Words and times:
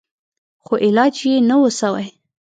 خو 0.65 0.73
علاج 0.85 1.15
يې 1.29 1.35
نه 1.49 1.55
و 1.61 1.63
سوى. 1.79 2.07